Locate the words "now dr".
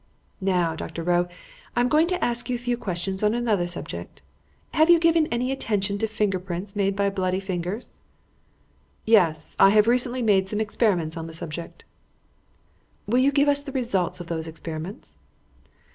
0.41-1.03